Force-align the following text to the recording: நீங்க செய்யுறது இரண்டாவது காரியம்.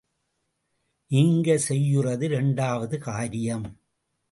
நீங்க 1.07 1.59
செய்யுறது 1.69 2.21
இரண்டாவது 2.21 2.99
காரியம். 2.99 3.79